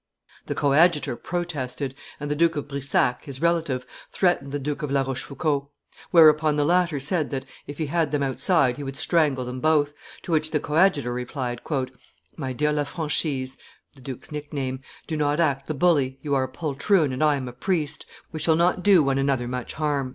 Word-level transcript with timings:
The 0.47 0.55
coadjutor 0.55 1.15
protested, 1.15 1.93
and 2.19 2.31
the 2.31 2.35
Duke 2.35 2.55
of 2.55 2.67
Brissac, 2.67 3.25
his 3.25 3.39
relative, 3.39 3.85
threatened 4.11 4.51
the 4.51 4.57
Duke 4.57 4.81
of 4.81 4.89
La 4.89 5.03
Rochefoucauld; 5.03 5.67
whereupon 6.09 6.55
the 6.55 6.65
latter 6.65 6.99
said 6.99 7.29
that, 7.29 7.45
if 7.67 7.77
he 7.77 7.85
had 7.85 8.11
them 8.11 8.23
outside, 8.23 8.77
he 8.77 8.83
would 8.83 8.95
strangle 8.97 9.45
them 9.45 9.59
both; 9.59 9.93
to 10.23 10.31
which 10.31 10.49
the 10.49 10.59
coadjutor 10.59 11.13
replied, 11.13 11.61
"My 12.35 12.51
dear 12.51 12.73
La 12.73 12.83
Franchise 12.85 13.57
(the 13.93 14.01
duke's 14.01 14.31
nickname), 14.31 14.79
do 15.05 15.15
not 15.15 15.39
act 15.39 15.67
the 15.67 15.75
bully; 15.75 16.17
you 16.23 16.33
are 16.33 16.45
a 16.45 16.49
poltroon 16.49 17.13
and 17.13 17.23
I 17.23 17.35
am 17.35 17.47
a 17.47 17.53
priest; 17.53 18.07
we 18.31 18.39
shall 18.39 18.55
not 18.55 18.81
do 18.81 19.03
one 19.03 19.19
another 19.19 19.47
much 19.47 19.73
harm." 19.75 20.09